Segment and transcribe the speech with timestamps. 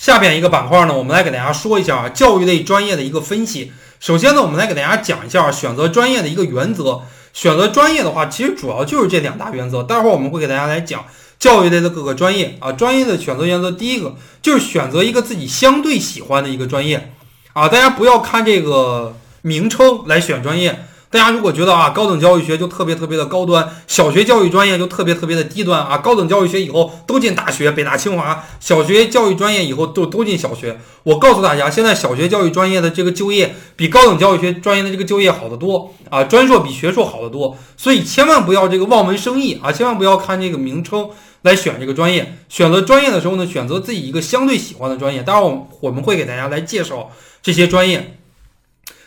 [0.00, 3.70] 下边一个板块呢，我们来给大家说一下啊教育类专业的一个分析。
[4.00, 7.02] 首先呢，我们来给大家讲一下选择专业的一个原则。
[7.34, 9.82] 选择专业的话，其实主要就是这两大原则。
[9.82, 11.04] 待会儿我们会给大家来讲
[11.38, 12.72] 教育类的各个专业啊。
[12.72, 17.12] 专业的选择原则，第一个就是选择一个自己相对喜欢的一个专业
[17.52, 17.68] 啊。
[17.68, 20.86] 大家不要看这个名称来选专业。
[21.12, 30.78] 大家如果觉得啊，高等教育学就特别特别的高端，小学教育专业就特别特别的低端啊，高等教育学以后都进大学，北大清华，小学教育专业以后都都进小学。
[31.02, 37.56] 我告诉大家，现在小学教育专业的这个就业比高等教育学专业的这个就业好得多啊，专硕比学硕好得多。
[37.76, 41.08] 所以千万不要这个望文生义啊，千万不要看这个名称
[41.42, 42.36] 来选这个专业。
[42.48, 45.24] 选择专业的时候呢，选择自己一个相对喜欢的专业。
[45.24, 47.10] 待会儿我我们会给大家来介绍
[47.42, 48.18] 这些专业。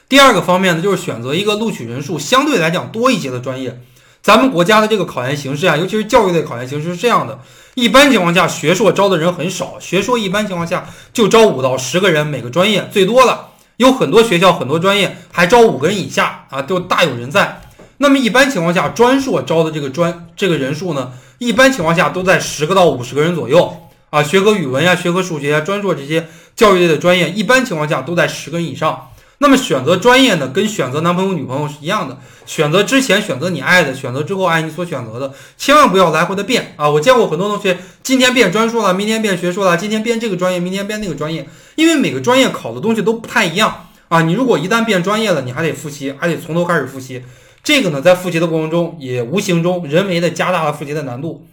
[0.10, 3.82] 第二个方面呢，就是选择一个录取人数相对来讲多一些的专业。
[4.22, 7.40] 咱们国家的这个考研形式啊，尤其是教育类考研形式是这样的：
[7.76, 13.50] 一般情况下，学硕招的人很少，学硕一般情况下就招五到十个人每个专业，最多了。
[13.78, 17.62] 有很多学校很多专业还招五个人以下啊，都大有人在。
[17.98, 23.76] 那么一般情况下，专硕招的这个专这个人数呢，一般情况下都在十个到五十个人左右
[24.10, 24.24] 啊。
[24.24, 29.10] 学科语文呀、学科数学呀、专硕这些教育类的专业，一般情况下都在十个人以上。
[29.40, 32.18] 那么选择专业呢，跟选择男朋友女朋友是一样的。
[32.46, 36.90] 选择之前选择你爱的，选择之后爱你所选择的，千万不要来回的变啊！
[36.90, 44.22] 我见过很多同学，今天变专硕了，明天变学硕了，今天变这个专业，明天变那个专业，因为每个专业考的东西都不太一样啊！
[44.22, 47.24] 你如果一旦变专业了，你还得复习，还得从头开始复习。
[47.64, 51.46] 这个呢，在复习的过程中，也无形中人为的加大了复习的难度。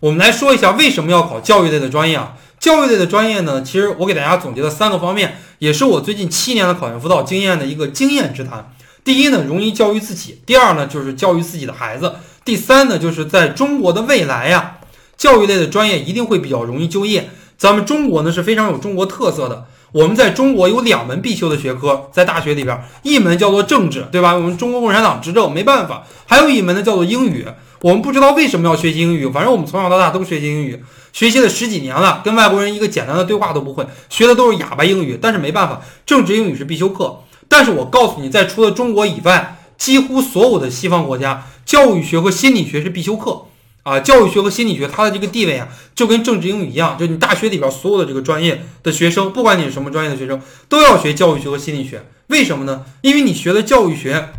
[0.00, 2.34] 我们来说一下为什么要考教育类的专业啊？
[2.60, 8.74] 教育类的专业呢，其实我给大家总结了三个方面，也是我最近七年的考研辅导经验的一个经验之谈。
[9.02, 12.08] 第一呢，容易教育自己；第二呢，就是教育自己的孩子；
[12.44, 14.78] 第三呢，就是在中国的未来呀，
[15.16, 17.30] 教育类的专业一定会比较容易就业。
[17.56, 24.34] 咱们中国呢是非常有中国特色的，我们在中国有两门必修的学科，在大学里边，一门叫做政治，对吧？
[24.34, 27.46] 我们中国共产党执政没办法，还有一门呢叫做英语。
[27.80, 30.82] 我们不知道为什么要学习英语，反正我们从小到大都学习英语。
[31.12, 35.18] 学习了十几年了，跟外国人一个简单的对话都不会，学的都是哑巴英语。
[35.20, 37.20] 但是没办法，政治英语是必修课。
[37.48, 43.44] 但是我告诉你，在除了中国以外，几乎所有的西方国家，教育学和心理学是必修课
[43.82, 44.00] 啊。
[44.00, 50.38] 教育学和心理学它的这个地位啊，就跟政治英语一样，就你大学里边所有的这个专业的学生，不管你是什么专业的学生，
[50.68, 52.04] 都要学教育学和心理学。
[52.26, 52.84] 为什么呢？
[53.00, 54.32] 因为你学了教育学，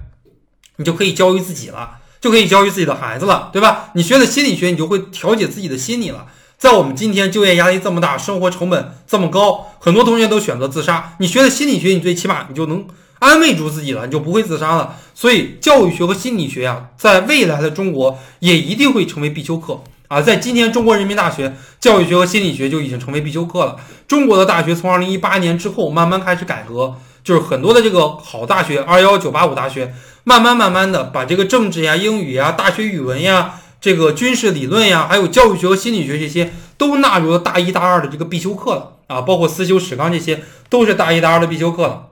[0.75, 3.85] 你就可以教育自己了，就可以教育自己的孩子了，对吧？
[3.93, 6.25] 你学了心理学，你就会调节自己的心理了。
[6.57, 11.13] 在我们今天就业压力这么大，生活成本这么高，很多同学都选择自杀。
[11.19, 12.85] 你学的心理学，你最起码你就能
[13.19, 14.97] 安慰住自己了，你就不会自杀了。
[15.15, 20.21] 所以，教育学和心理学呀，在未来的中国也一定会成为必修课啊！
[20.21, 23.77] 在今天，中国人民大学教育学和心理学就已经成为必修课了。
[24.05, 26.95] 中国的大学从二零一八年之后慢慢开始改革，
[27.27, 29.93] 就是很多的这个好大学，二幺九八五大学，
[30.23, 33.55] 慢慢慢慢的把这个政治呀、英语呀、大学语文呀。
[33.81, 42.03] 这个军事理论呀，还有教育学和心理学这些，都纳入了大一、大二的这个必修课了啊，包括思修、史纲这些，都是大一、大二的必修课了。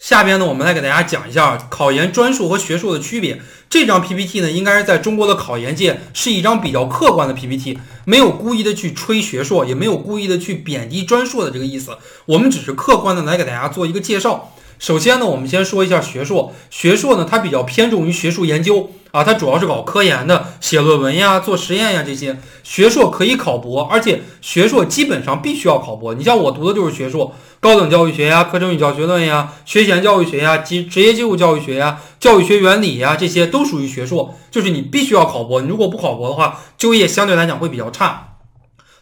[0.00, 3.38] 下边呢，我们来给大家讲一下考研专硕和学硕的区别。
[3.68, 14.54] 这张 PPT 呢，应该是在中国的考研界是一张比较客观的 PPT，没有故意的去吹学硕，也没有故意的去贬低专硕的这个意思，我们只是客观的来给大家做一个介绍。
[14.80, 16.54] 首先呢，我们先说一下学硕。
[16.70, 22.38] 学硕呢，它比较偏重于学术研究啊，它主要是搞科研的，写论文呀、做实验呀这些。
[22.62, 26.14] 学硕可以考博，而且学硕基本上必须要考博。
[26.14, 35.60] 你像我读的就是学硕，高等教育学呀、课程与教学论呀、学前教育学呀、及职业技术教育学呀、教育学原理呀，这些都属于学硕，就是你必须要考博。
[35.60, 38.29] 你如果不考博的话，就业相对来讲会比较差。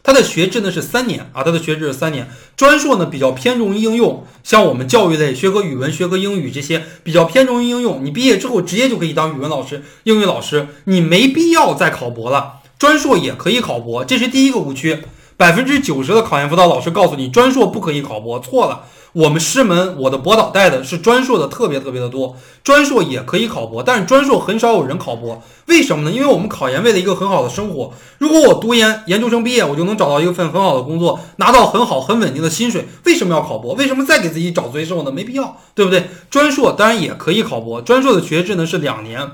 [0.09, 2.27] 它的学制呢是三年啊，它的学制是三年。
[2.57, 8.03] 专硕呢比较偏重于应用，像我们教育类学科语文、学科英语这些比较偏重于应用。
[8.03, 12.53] 你毕业之后直接就可以当语文老师、英语老师，你没必要再考博了。
[12.79, 15.03] 专硕也可以考博，这是第一个误区。
[15.37, 18.85] 百分之九十的考研辅导老师告诉你专硕不可以考博，错了。
[19.13, 22.35] 我们师门，我的博导带的是专硕的，特别特别的多。
[22.63, 26.15] 专硕也可以考博，但是专硕很少有人考博，为什么呢？
[26.15, 27.91] 因为我们考研为了一个很好的生活。
[28.19, 33.73] 如果我读研，研究生毕业，我就能找到一份很好的工作，拿到很好很稳定的薪水，为什么要考博？
[33.73, 35.11] 为什么再给自己找罪受呢？
[35.11, 36.09] 没必要，对不对？
[36.29, 39.31] 专硕当然也可以考博，专硕的学制呢是两年，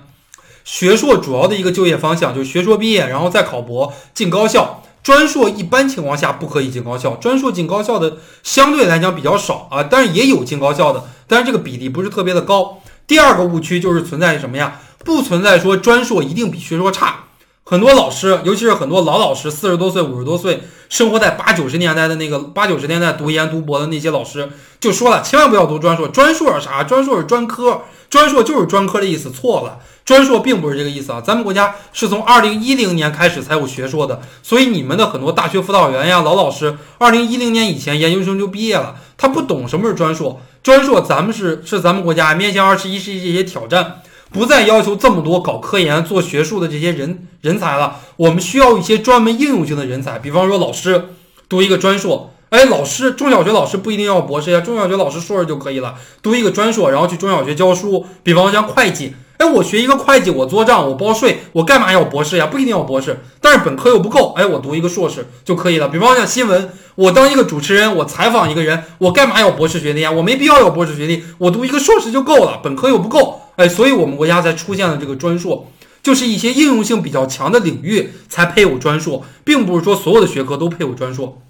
[0.63, 4.81] 学硕主要的一个就业方向就是学硕毕业，然后再考博进高校。
[5.05, 12.79] 专硕一般情况下不可以进高校，专硕进高校的相对来讲比较少啊，但是也有进高校的，但是这个比例不是特别的高。
[13.05, 14.81] 第二个误区就是存在什么呀？
[15.03, 17.25] 不存在说专硕一定比学硕差，
[17.63, 24.49] 很多老师，尤其是很多老老师，四十多岁、五十多岁，生活在八九十年代的那个八九十年代读研读博的那些老师，
[24.79, 26.83] 就说了，千万不要读专硕，专硕是啥？
[26.83, 31.19] 专硕是专科，专硕就是专科的意思，错了，专硕并不是这个意思啊。
[31.19, 40.39] 咱们国家是从二零一零年开始才有学硕的，所以你们的很多大学辅导员呀、老老师，二零一零年以前研究生就毕业了，他不懂什么是专硕。
[40.63, 44.01] 专硕咱们是是咱们国家面向二十一世纪这些挑战。
[44.31, 50.19] 不再要求这么多搞科研、做学术的这些人人才了，我们需要一些专门应用性的人才。
[50.19, 51.09] 比方说，老师
[51.47, 58.05] 读一个专硕，哎，老师中小学老师不一定要博士呀，中小学老师硕士就可以了，读一个专硕，然后去中小学教书。
[58.23, 62.47] 比方像会计，哎，我学一个会计，我做账，我报税，我干嘛要博士呀？
[62.47, 65.89] 不一定要博士，但是本科又不够，哎，我读一个硕士就可以了。
[65.89, 70.11] 比方像新闻，我当一个主持人，我采访一个人，我干嘛要博士学历呀？
[70.11, 73.41] 我没必要有博士学历，我读一个硕士就够了，本科又不够。
[73.57, 75.69] 哎，所以我们国家才出现了这个专硕，
[76.01, 81.41] 就是一些应用性比较强的领域才配有专硕，并不是说所有的学科都配有专硕，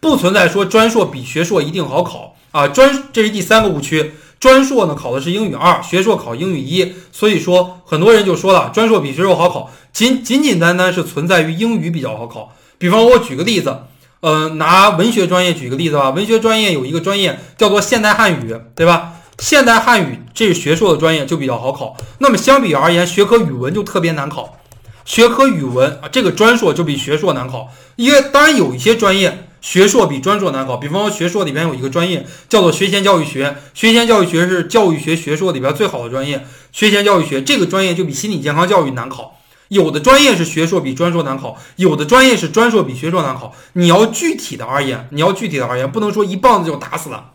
[0.00, 2.68] 不存在说专硕比学硕一定好考啊。
[2.68, 12.54] 专这是第三个误区，专硕呢考的是英语二，学硕考英语一，所以说很多人就说了，专硕比学硕好考，仅仅仅单单是存在于英语比较好考。
[12.78, 13.82] 比方我举个例子，
[14.20, 19.14] 呃，拿文学专业举个例子吧，文学专业有一个专业叫做现代汉语，对吧？
[19.40, 24.56] 现代汉语这是学硕的专业就比较好考，那么相比而言，学科语文就特别难考。
[25.04, 27.68] 学科语文啊，这个专硕就比学硕难考。
[27.96, 36.46] 因为当然有一些专业学硕比专硕难考，比方说学硕里边有一个专业叫做学前教育学，学前教育学是教育学学硕里边最好的专业。
[36.72, 39.34] 学前教育学这个专业就比心理健康教育难考。
[39.68, 43.54] 有的专业是学硕比专硕难考，有的专业是专硕比学硕难考。
[43.74, 47.32] 你要具体的而言，你要具体的而言，不能说一棒子就打死了。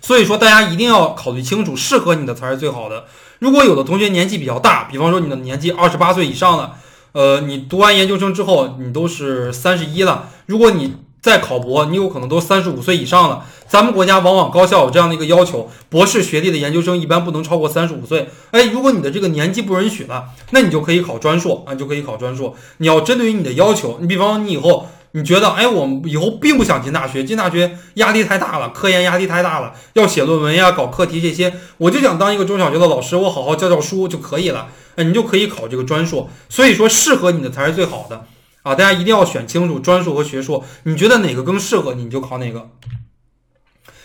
[0.00, 3.06] 所以说，大家一定要考虑清楚，适合你的才是最好的。
[3.40, 6.76] 如果有的同学年纪比较大，比方说你的年纪二十八岁以上了，
[7.10, 10.28] 呃，你读完研究生之后，你都是三十一了。
[10.46, 13.46] 如果你再考博，你有可能都三十五岁以上了。
[13.68, 18.28] 咱们国家往往高校有这样的一个要求，博士学历的研究生一般不能超过三十五岁。
[18.50, 22.54] 哎，如果你的这个年纪不允许了，那你就可以考专硕啊，你就可以考专硕。
[22.78, 24.86] 你要针对于你的要求，你比方你以后。
[25.14, 34.68] 你觉得，哎，我们以后并不想进大学，进大学压力太大了，科研压力太大了，要写论文呀，搞课题这些，我就想当一个中小学的老师，我好好教教书就可以了。
[34.96, 36.30] 哎，你就可以考这个专硕。
[36.48, 38.24] 所以说，适合你的才是最好的
[38.62, 38.74] 啊！
[38.74, 42.70] 大家一定要选清楚专硕和学硕，你觉得哪个更适合你，你就考哪个。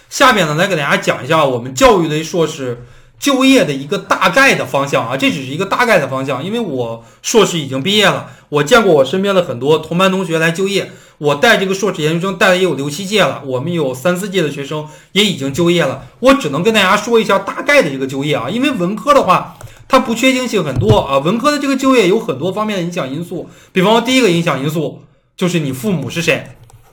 [0.10, 2.86] 下边呢，来给大家讲一下我们教育类硕士。
[3.20, 25.02] 就业的一个大概的方向啊，这只是一个大概的方向，因为我硕士已经毕业了，我见过我身边的很多同班同学来就业，我带这个硕士研究生带了也有六七届了，我们有三四届的学生也已经就业了，我只能跟大家说一下大概的这个就业啊，因为文科的话它不确定性很多啊，文科的这个就业有很多方面的影响因素，比方说第一个影响因素
[25.36, 26.48] 就是你父母是谁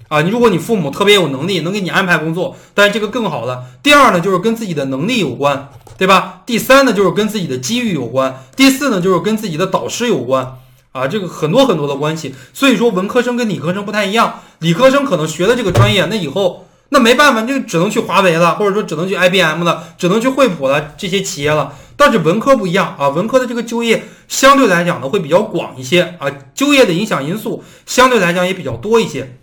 [0.08, 3.64] 啊，你如果你父母特别有能力，能给你安排工作，但是这个更好了。
[3.82, 5.70] 第二呢，就是跟自己的能力有关。
[5.96, 6.43] 对吧？
[6.44, 10.56] 第三呢，就是跟自己的机遇有关；第四呢，就是跟自己的导师有关
[10.91, 12.35] 啊，这个很多很多的关系。
[12.52, 16.64] 所以说，文科生跟理科生不太一样，理科生可能学的这个专业，那以后
[16.94, 21.75] 那没办法，就只能去华为了，或者说只能去 IBM 了，只能去惠普了这些企业了。
[21.96, 29.37] 但是文科不一样啊，文科的这个就业相对来讲呢会比较广一些啊，就业的影响因素相对来讲也比较多一些。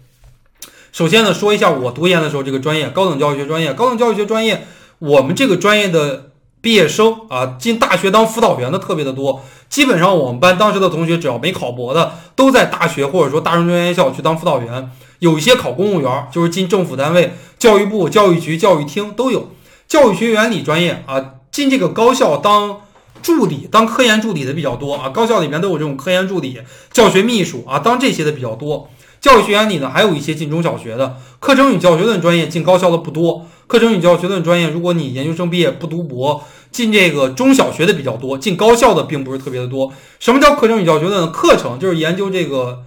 [0.93, 4.65] 首先呢，说一下我读研的时候这个专业，高等教育学专业，高等教育学专业，
[4.99, 6.27] 我们这个专业的。
[6.63, 9.43] 毕业生啊，进大学当辅导员的特别的多。
[9.67, 14.91] 基本上我们班当时的同学，只要没考博的，都在大学或者说大专院校去当辅导员。
[15.21, 19.51] 有一些考公务员，就是进政府单位，教育部、教育局、教育厅都有。
[19.87, 22.81] 教育学原理专业啊，进这个高校当
[23.21, 25.09] 助理、当科研助理的比较多啊。
[25.09, 26.59] 高校里面都有这种科研助理、
[26.91, 28.89] 教学秘书啊，当这些的比较多。
[29.19, 31.17] 教育学原理呢，还有一些进中小学的。
[31.39, 33.45] 课程与教学论专业进高校的不多。
[33.67, 39.93] 课程与教学论专业，如果你研究生毕业不读博，进这个中小学的比较多，进高校的并不是特别的多。
[40.19, 41.31] 什么叫课程与教学论？
[41.31, 42.81] 课程就是研究这个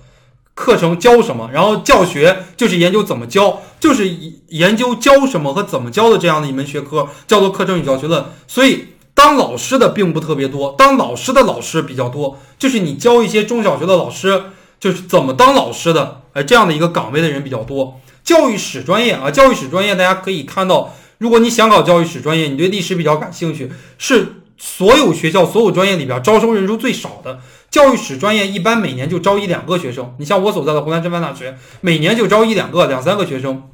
[0.54, 4.08] 课程教什么，然后教学就是研究怎么教，就是
[4.48, 8.24] 研究教什么和怎么教的这样的一门学科，叫做课程与教学论。
[8.46, 14.44] 所以当老师的并不特别多，当老师的老师比较多，就是你教一些中小学的老师，
[14.78, 18.00] 就是怎么当老师的，哎，这样的一个岗位的人比较多。
[18.22, 27.40] 教育史专业啊，教育史专业大家可以看到，如果你想搞教育史专业，你对历史比较感兴趣，是所有学校所有专业里边招生人数最少的。
[27.70, 33.64] 教育史专业一般每年就招一两个学生，你像我所在的湖南师范大学，每年就招一两个、两三个学生。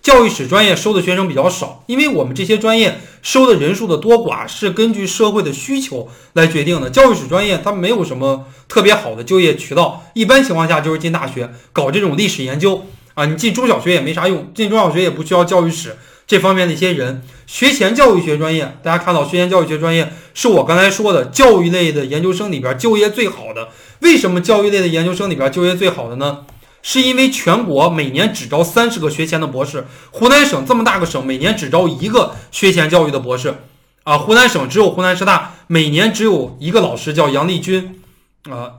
[0.00, 6.88] 教育史专业收的学生比较少，因为我们这些专业收的人数的多寡是根据社会的需求来决定的。
[6.88, 15.98] 教育史专业它没有什么特别好的就业渠道，一般情况下就是进大学搞这种历史研究啊，你进中小学也没啥用，进中小学也不需要教育史
[16.30, 17.24] 这方面的一些人。
[17.48, 23.70] 学前教育学专业，大家看到学前教育学专业是我刚才说的教育类的研究生里边就业最好的。
[23.98, 26.46] 为什么教育类的研究生里边就业最好的呢？
[26.82, 33.56] 是因为全国每年只招三十个学前的博士，湖南省这么大个省，每年只招一个学前教育的博士。
[34.04, 38.00] 啊，湖南省只有湖南师大每年只有一个老师叫杨丽君，
[38.48, 38.74] 啊。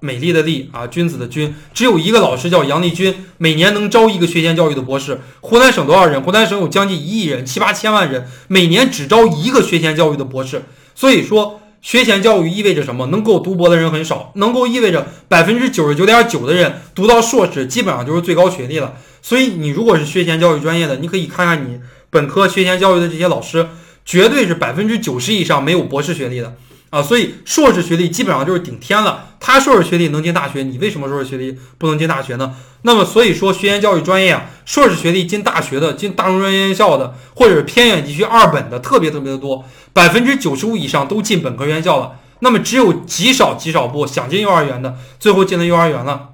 [0.00, 5.20] 美丽的丽啊，君子的君，只有一个老师叫杨丽君，每年能招一个学前教育的博士。
[5.40, 6.22] 湖南省多少人？
[6.22, 10.62] 湖南省有将近一亿人，七八千万人，每年只招一个学前教育的博士。
[10.94, 13.06] 所以说，学前教育意味着什么？
[13.06, 18.94] 能够读博的人很少，能够意味着百分之九十九点九的人读到硕士，基本上就是最高学历了。
[19.22, 23.66] 所以，你如果是学前教育专业的，你可以看看你本科学前教育的这些老师，
[24.04, 26.54] 绝对是百分之九十以上没有博士学历的。
[26.90, 29.24] 啊，所以硕士学历基本上就是顶天了。
[29.40, 32.54] 他硕士学历能进大学，你为什么硕士学历不能进大学呢？
[32.82, 42.18] 那么，所以说学前教育专业啊，硕士学历进大学的、进大中专院校的，或者是偏远地区二本的，特别特别的多，百分之九十五以上都进本科院校了。
[42.40, 46.30] 那么，只有极少极少部想进幼儿园的，最后进了幼儿园了。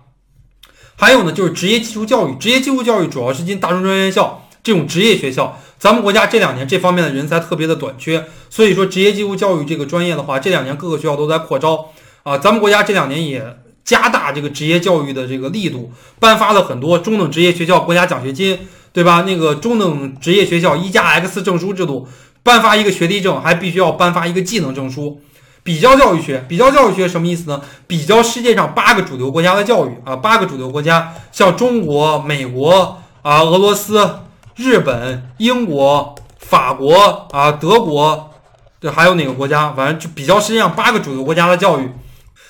[0.97, 5.59] 还有呢，就是职业技术教育，职业技术教育主要是进大中专院校这种职业学校。
[5.83, 11.89] 咱们国家这两年这方面的人才特别的短缺，所以说职业技术教育这个专业的话，这两年各个学校都在扩招
[12.23, 12.39] 啊。
[12.39, 18.61] 咱们国家这两年也加大这个职业教育的这个力度，颁发了很多中等职业学校国家奖学金，
[18.93, 19.25] 对吧？
[19.27, 22.07] 那个中等职业学校一加 X 证书制度，
[22.45, 25.21] 颁发一个学历证还必须要颁发一个技能证书。
[25.65, 27.61] 比较教育学，比较教育学什么意思呢？
[27.89, 34.09] 比较世界上八个主流国家的教育啊，八个主流国家，像中国、美国啊、俄罗斯。
[34.57, 36.95] 日本、英国、法国
[37.33, 38.31] 啊，德国，
[38.79, 39.73] 对，还有哪个国家？
[39.73, 41.91] 反正就比较世界上八个主流国家的教育，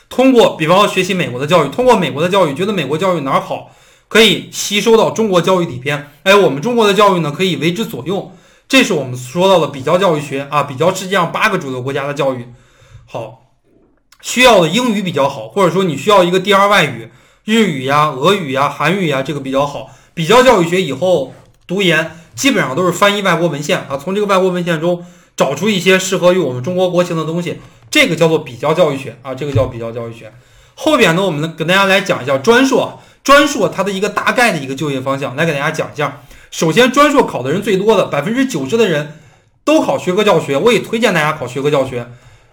[0.08, 3.70] 通过，比方说学习美国的教育，通过美国的教育，觉得美国教育哪儿好，
[4.08, 6.10] 可以吸收到中国教育里边。
[6.24, 8.32] 哎，我们中国的教育呢，可以为之所用。
[8.68, 12.48] 这是我们说到的比较教育学啊，比较世界上八个主流国家的教育。
[13.06, 13.42] 好，
[14.20, 17.10] 需要的英语比较好，或者说你需要一个第二外语，
[17.44, 19.90] 日语呀、俄语呀、韩语呀，这个比较好。
[20.14, 21.32] 比较教育学以后。
[21.72, 25.02] 读研基本上都是翻译外国文献啊，从这个外国文献中
[25.34, 27.58] 找出一些适合于我们中国国情的东西，
[27.90, 30.30] 这个叫做比较教育学啊，这个叫比较教育学。
[30.74, 36.20] 后边呢，我们跟大家来讲一下专硕，专硕它的一个大概的一个就业方向，来给大家讲一下。
[36.50, 39.14] 首先，专硕考的人最多的百分之九十的人
[39.64, 42.06] 都考学科教学，我也推荐大家考学科教学。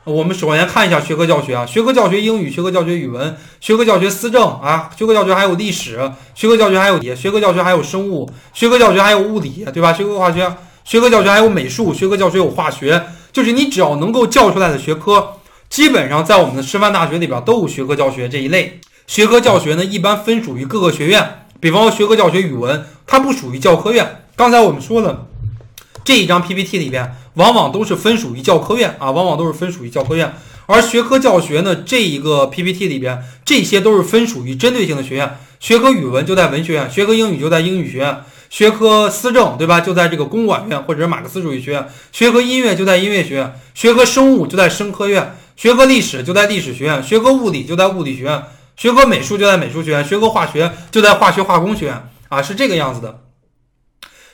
[0.09, 9.93] 我们首先看一下学科教学啊，学科教学英语，学科教学语文，学科教学思政啊，学科教学还有历史，学科教学还有也学科教学还有生物，学科教学还有物理，对吧？
[9.93, 10.51] 学科化学，
[10.83, 15.35] 学科教学还有美术，学科教学有化学，就是你只要能够教出来的学科，
[15.69, 18.79] 基本上在我们的师范大学里边都有学科教学这一类。
[19.05, 24.23] 学科教学呢，一般分属于各个学院，比方说学科教学语文，它不属于教科院。
[24.35, 25.27] 刚才我们说了，
[26.03, 27.15] 这一张 PPT 里边。
[27.35, 30.33] 往往都是分属于教科院啊，往往都是分属于教科院。
[30.65, 35.37] 而学科教学呢，这一个 PPT 里边，这些都是分属于针对性的学院。
[35.61, 38.17] 学科语文就在文学院，学科英语就在英语学院，
[38.49, 39.79] 学科思政对吧？
[39.79, 41.87] 就在这个公管院或者是马克思主义学院。
[42.11, 48.43] 学科音乐就在音乐学院，学科生物就在生科院，学科历史就在历史学院，学科物理就在物理学院，
[48.75, 53.21] 学科美术就在美术学院，学科化学就在化学化工学院啊，是这个样子的。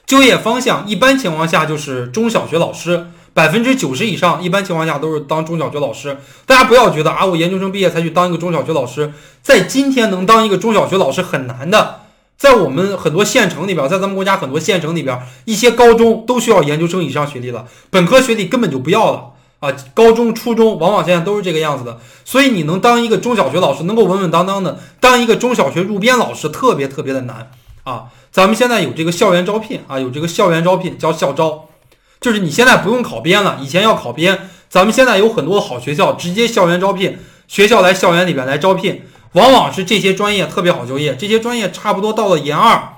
[0.06, 6.18] 就业方向一般情况下就是中小学老师，百分之九十以上，一般情况下都是当中小学老师。
[6.46, 12.02] 大家不要觉得啊，我研究生毕业才去当一个中小学老师，在今天能当一个中小学老师很难的。
[12.38, 19.74] 在我们很多县城里边，在咱们国家很多县城里边，一些高中都需要研究生以上学历了，本科学历根本就不要了啊。
[19.94, 27.50] 高中、初中往往现在都是这个样子的，所以你能当一个中小学老师，能够稳稳当当的当一个中小学入编老师，特别特别的难
[27.84, 28.08] 啊。
[28.36, 31.70] 咱们现在有这个校园招聘啊，有这个校园招聘叫校招，
[32.20, 34.50] 就是你现在不用考编了，以前要考编。
[34.68, 41.16] 咱们现在有很多好学校直接校园招聘，学校来校园里边来招聘，往往是这些专业特别好就业。
[41.16, 42.96] 这些专业差不多到了研二，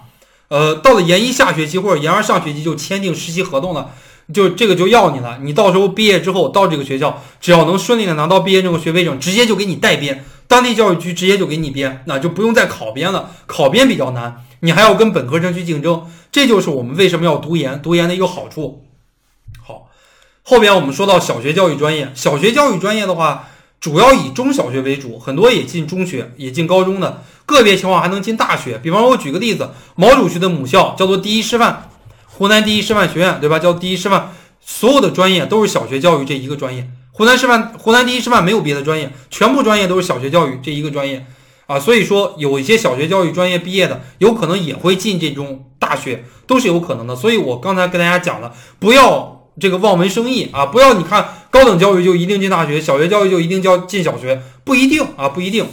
[0.48, 3.92] 呃，到了研一下学期或者研二上学期就签订实习合同了，
[4.34, 5.38] 就这个就要你了。
[5.44, 13.30] 你到时候毕业之后到这个学校，只要能顺利的拿到毕业证和学位证，直接就给你带编，当地教育局直接就给你编，那就不用再考编了。
[13.46, 14.44] 考编比较难。
[14.60, 18.86] 你还要跟本科生去竞争，这就是我们为什么要读研，读研的一个好处。
[19.66, 19.90] 好，
[20.44, 23.50] 后边我们说到小学教育专业，小学教育专业的话，
[23.80, 27.24] 主要以中小学为主，很多也进中学，也进高中的。
[27.46, 28.78] 个别情况还能进大学。
[28.78, 31.90] 比方说，我举个例子，毛主席的母校叫做第一师范，
[32.26, 33.58] 湖南第一师范学院，对吧？
[33.58, 36.90] 叫第一师范，所有的专业都是小学教育这一个专业。
[37.12, 41.26] 湖南师范，湖南第一师范没有别的专业，全部专业都是小学教育这一个专业
[41.68, 41.80] 啊。
[41.80, 47.16] 所以说，有一些小学教育专业毕业的，有可能也会进这种大学，都是有可能的。
[47.16, 55.68] 所以我刚才跟大家讲了，不要这个望文生义啊，不要你看高等教育就一定进大学，小学教育就一定叫进小学，不一定啊，不一定。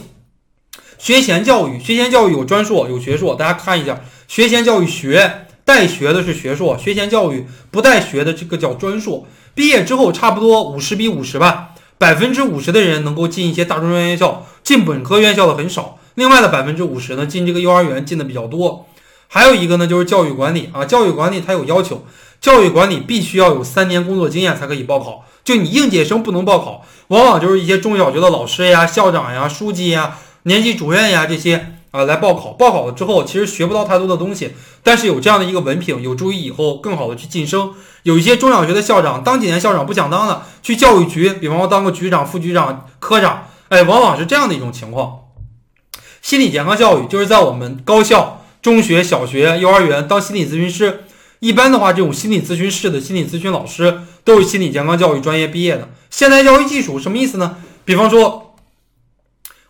[0.97, 9.27] 学前教育，学前教育有专硕有学硕，大家看一下，学前教育学带学的是学硕，学前教育不带学的这个叫专硕。
[9.53, 15.97] 毕业之后差不多五十比五十吧，百分之五十的人能够进一些大专院校，进本科院校的很少。
[16.15, 18.85] 另外的百分之五十呢，进这个幼儿园进的比较多。
[19.27, 22.05] 还有一个呢，就是教育管理啊，教育管理它有要求，
[22.39, 25.25] 教育管理必须要有三年工作经验才可以报考。
[25.43, 31.74] 就你应届生不能报考，往往就是一些中小学的老师呀、校长呀、书记呀、年级主任呀这些。
[31.95, 34.51] 啊，来报考，报考了之后，其实学不到太多的东西，
[34.83, 37.71] 但是有这样的一个文凭，有助于以后更好的去晋升。
[38.03, 45.19] 有一些中小学的校长当几年校长不想当了，去教育局，比方说当个局长、副局长、科长，哎，往往是这样的一种情况。
[46.21, 51.05] 心理健康教育就是在我们高校、中学、小学、幼儿园当心理咨询师，
[51.39, 55.87] 一般的话，这种心理咨询室的心理咨询老师都是心理健康教育专业毕业的。
[56.09, 57.55] 现代教育技术什么意思呢？
[57.85, 58.44] 比方说。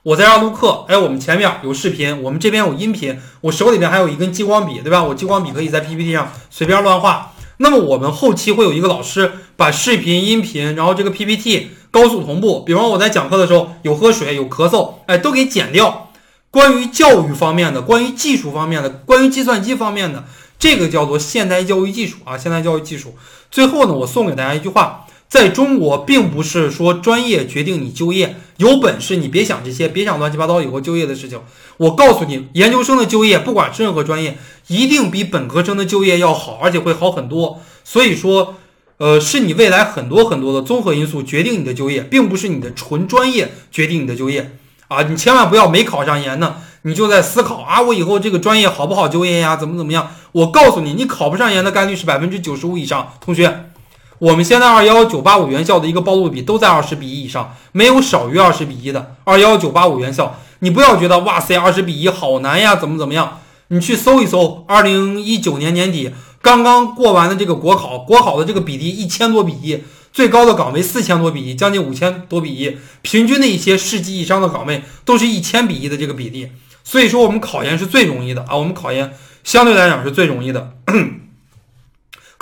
[0.05, 5.03] 我在这儿录课，哎，我们前面有视频，我们这边有音频，我手里边还有一根激光笔，对吧？
[5.03, 7.33] 我激光笔可以在 PPT 上随便乱画。
[7.57, 12.61] 那么我们后期会有一个老师把视频、音频，然后这个 PPT 高速同步。
[12.61, 16.11] 比方我在讲课的时候有喝水、有咳嗽，哎，都给剪掉。
[16.51, 20.23] 关于教育方面的、关于技术方面的、关于计算机方面的，
[20.59, 23.15] 这个叫做现代教育技术啊，现代教育技术。
[23.49, 25.04] 最后呢，我送给大家一句话。
[25.27, 31.39] 在中国，并不是说专业决定你就业，有本事你别想这些，别想乱七八糟以后就业的事情。
[31.77, 37.59] 我告诉你，研究生的就业，不管是任何专业，一定比本科生的就业要好，而且会好很多。
[37.83, 38.55] 所以说，
[38.97, 45.01] 呃，是你未来很多很多的综合因素决定你的就业，并不是你的纯专业决定你的就业啊！
[45.01, 49.57] 你千万不要没考上研呢，你就在思考啊，我以后这个专业好不好就业呀？
[49.57, 50.11] 怎么怎么样？
[50.31, 53.71] 我告诉你，你考不上研的概率是百分之九十五以上，同学。
[54.19, 59.15] 我们现在二幺幺九八五院校的一个报录比都在二十比一以上，没有少于二十比一的。
[59.25, 63.39] 二幺幺九八五院校，你不要觉得哇塞，二十比一好难呀，怎么怎么样？
[63.67, 76.51] 你去搜一搜，二零一九年年底刚刚过完的这个国考，国考的这个比例一千多比一，最高的岗位四千多比一，将近五千多比一，平均的一些市级以上的岗位都是一千比一的这个比例。
[76.83, 79.11] 所以说，我们考研是最容易的啊，我们考研
[79.43, 80.71] 相对来讲是最容易的。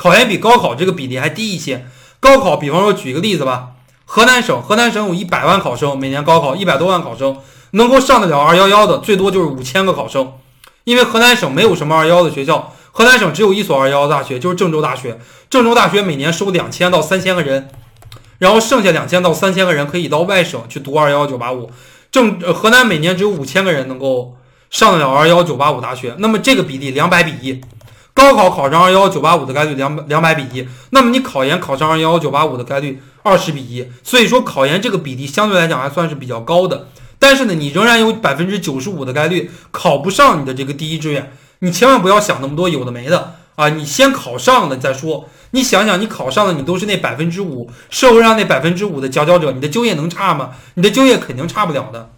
[0.04, 1.88] 考研比高考这个比例还低一些。
[2.20, 3.70] 高考，比方说举个例子吧，
[4.04, 7.38] 河南省，河南省有一百万考生，每年高考一百多万考生，
[7.72, 10.34] 能够上得了二幺幺的最多就是五千个考生。
[10.84, 15.18] 因为河南省没有什么二幺幺的学校，河南省只有一所二幺幺大学，就是郑州大学。
[15.50, 17.70] 郑州大学每年收两千到三千个人，
[18.40, 21.72] 然后剩下两千到三千个人可以到外省去读二幺幺九八五。
[22.12, 24.36] 郑河南每年只有五千个人能够
[24.70, 27.62] 上得了二幺幺九八五大学，那么这个比例两百比一。
[28.14, 36.88] 高考考上二幺幺九八五的概率两百两百比一，那么你考研考上二幺幺九八五的概率二十比一，所以说考研这个比例相对来讲还算是比较高的。
[37.18, 41.32] 但是呢，你仍然有百分之九十五的概率考不上你的这个第一志愿。
[41.60, 43.70] 你千万不要想那么多有的没的啊！
[43.70, 45.30] 你先考上了再说。
[45.52, 50.50] 你想想，你考上了，你都是那百分之五，社会上那百分之五的佼佼者，你的就业能差吗？
[50.74, 52.10] 你的就业肯定差不了的。